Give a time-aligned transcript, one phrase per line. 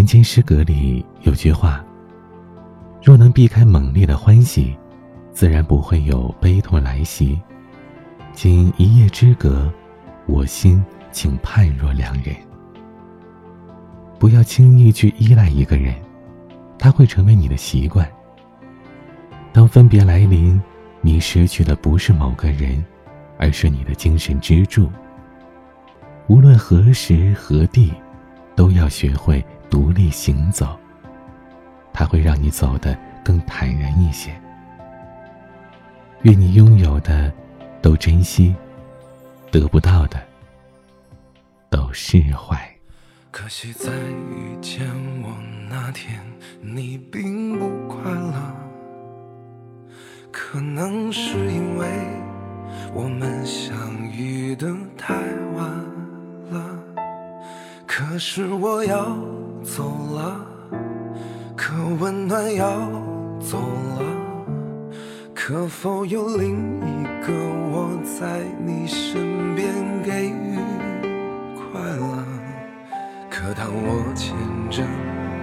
[0.00, 1.84] 人间失格里有句话：
[3.02, 4.74] 若能避开猛烈的欢喜，
[5.30, 7.38] 自然不会有悲痛来袭。
[8.32, 9.70] 仅一夜之隔，
[10.24, 10.82] 我心
[11.12, 12.34] 请判若两人。
[14.18, 15.94] 不要轻易去依赖一个人，
[16.78, 18.10] 他会成为你的习惯。
[19.52, 20.58] 当分别来临，
[21.02, 22.82] 你失去的不是某个人，
[23.36, 24.90] 而是你的精神支柱。
[26.26, 27.92] 无论何时何地，
[28.60, 30.78] 都要学会独立行走。
[31.94, 34.38] 它会让你走得更坦然一些。
[36.24, 37.32] 愿你拥有的
[37.80, 38.54] 都珍惜，
[39.50, 40.20] 得不到的
[41.70, 42.54] 都释怀。
[43.30, 44.86] 可惜在遇见
[45.22, 45.34] 我
[45.70, 46.20] 那天，
[46.60, 48.54] 你并不快乐。
[50.30, 51.88] 可能是因为
[52.92, 53.74] 我们相
[54.12, 55.14] 遇的太
[55.56, 55.99] 晚。
[58.00, 59.14] 可是我要
[59.62, 59.84] 走
[60.14, 60.40] 了，
[61.54, 62.66] 可温暖要
[63.38, 64.02] 走了。
[65.34, 67.30] 可否有另一个
[67.70, 70.56] 我在你身边给予
[71.54, 72.24] 快乐？
[73.28, 74.34] 可当我牵
[74.70, 74.82] 着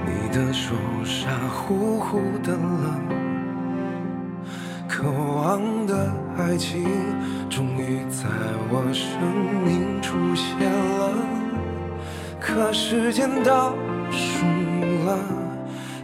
[0.03, 2.99] 你的手，傻乎乎的了，
[4.89, 6.83] 渴望的爱情
[7.51, 8.27] 终于在
[8.71, 9.21] 我生
[9.63, 10.66] 命出现。
[12.47, 13.73] 可时间倒
[14.09, 14.45] 数
[15.05, 15.19] 了，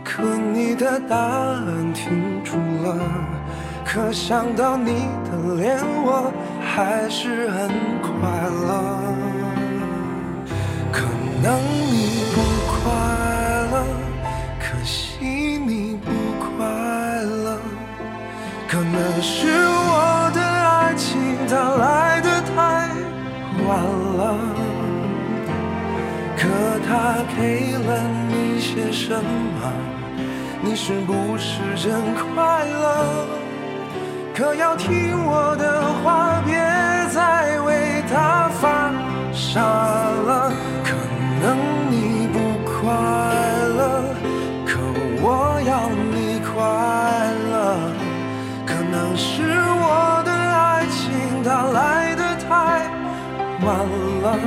[0.03, 2.97] 可你的答案停住了。
[3.85, 7.69] 可想到你的脸，我还是很
[8.01, 8.11] 快
[8.67, 8.99] 乐。
[10.91, 11.05] 可
[11.41, 11.57] 能
[11.89, 12.91] 你不快
[13.71, 13.85] 乐，
[14.59, 15.25] 可惜
[15.65, 16.11] 你不
[16.43, 16.67] 快
[17.21, 17.57] 乐。
[18.67, 22.89] 可能是我的爱情它来的太
[23.65, 23.81] 晚
[24.17, 24.62] 了。
[26.43, 26.49] 可
[26.85, 29.71] 他给了你些什么？
[30.61, 33.25] 你是不是真快乐？
[34.35, 36.53] 可要听我的话，别
[37.13, 38.91] 再为他发
[39.31, 40.51] 傻了。
[40.83, 40.91] 可
[41.41, 41.55] 能
[41.89, 42.91] 你不快
[43.77, 44.13] 乐，
[44.65, 44.81] 可
[45.21, 46.51] 我要你快
[47.53, 47.55] 乐。
[48.65, 49.43] 可能是
[49.79, 52.49] 我的爱情它来的太
[53.65, 53.71] 晚
[54.21, 54.37] 了，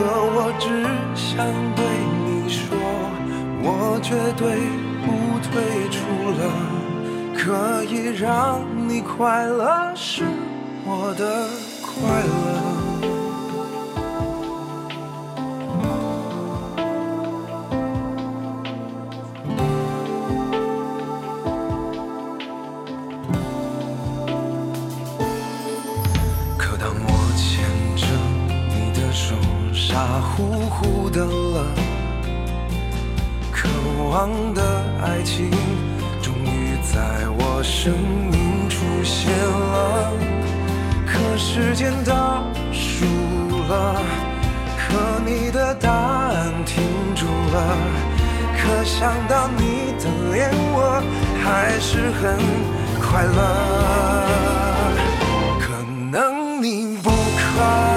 [0.00, 0.66] 可我只
[1.14, 1.46] 想
[1.76, 1.84] 对
[2.24, 2.74] 你说，
[3.62, 4.56] 我绝对
[5.04, 5.52] 不退
[5.90, 6.00] 出
[6.40, 6.42] 了。
[7.36, 10.24] 可以让你快乐是
[10.86, 11.46] 我的
[11.82, 11.92] 快
[12.24, 12.79] 乐。
[29.90, 31.66] 傻乎乎的了，
[33.50, 33.68] 渴
[34.08, 34.62] 望的
[35.02, 35.50] 爱情
[36.22, 37.92] 终于在我生
[38.30, 40.12] 命出现了。
[41.04, 43.04] 可时间倒数
[43.68, 44.00] 了，
[44.78, 46.84] 可你的答案停
[47.16, 47.76] 住了。
[48.56, 51.02] 可想到你的脸，我
[51.42, 52.38] 还是很
[53.02, 53.38] 快乐。
[55.58, 57.89] 可能你不快。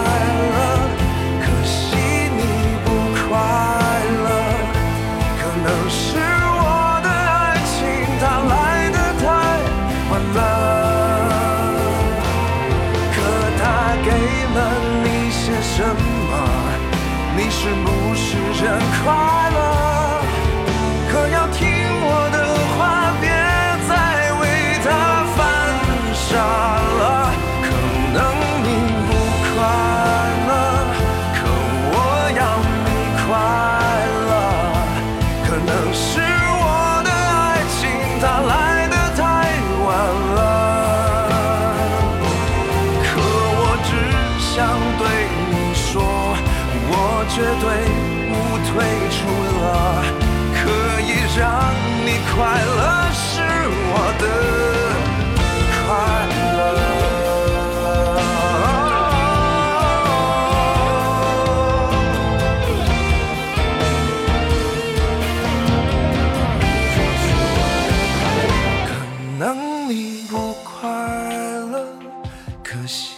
[72.84, 73.16] 可惜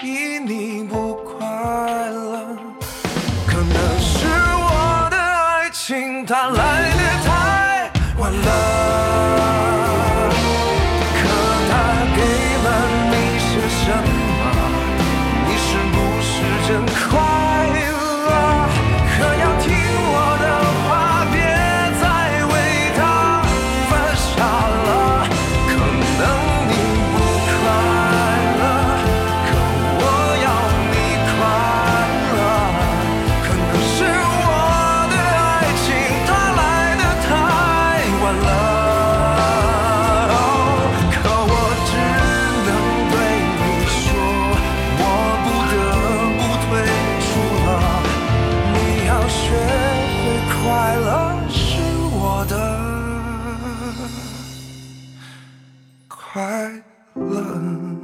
[56.35, 56.69] 快
[57.13, 57.94] 乐